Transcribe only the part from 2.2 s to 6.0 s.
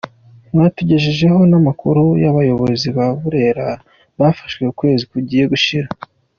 y’abayobozi ba Burera bafashwe ukwezi kugiye gushira.